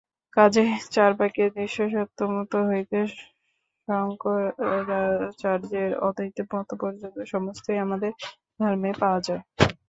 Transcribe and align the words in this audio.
কাজেই 0.37 0.71
চার্বাকের 0.91 1.49
দৃশ্যসত্য 1.57 2.19
মত 2.33 2.53
হইতে 2.69 2.99
শঙ্করাচার্যের 3.87 5.31
অদ্বৈত 6.07 6.37
মত 6.51 6.69
পর্যন্ত 6.81 7.17
সমস্তই 7.33 7.79
আমাদের 7.85 8.11
ধর্মে 8.59 8.91
পাওয়া 9.01 9.19
যায়। 9.27 9.41